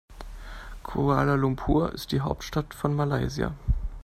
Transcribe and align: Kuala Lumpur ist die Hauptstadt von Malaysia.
Kuala 0.81 1.35
Lumpur 1.37 1.93
ist 1.93 2.11
die 2.11 2.21
Hauptstadt 2.21 2.73
von 2.73 2.95
Malaysia. 2.95 3.53